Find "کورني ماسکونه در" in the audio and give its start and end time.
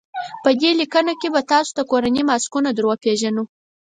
1.91-2.85